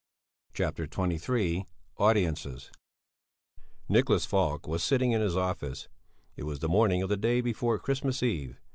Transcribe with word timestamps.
CHAPTER 0.55 0.85
XXIII 0.91 1.67
AUDIENCES 1.99 2.71
Nicholas 3.87 4.25
Falk 4.25 4.67
was 4.67 4.81
sitting 4.83 5.11
in 5.11 5.21
his 5.21 5.37
office; 5.37 5.89
it 6.35 6.41
was 6.41 6.57
the 6.57 6.67
morning 6.67 7.03
of 7.03 7.09
the 7.09 7.15
day 7.17 7.39
before 7.39 7.77
Christmas 7.77 8.23
Eve. 8.23 8.59